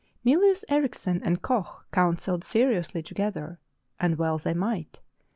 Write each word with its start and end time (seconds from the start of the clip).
Myhus 0.25 0.63
Erichsen 0.67 1.21
and 1.23 1.43
Koch 1.43 1.85
counselled 1.91 2.43
seriously 2.43 3.03
to 3.03 3.13
gether, 3.13 3.59
and 3.99 4.17
well 4.17 4.39
they 4.39 4.55
might. 4.55 4.99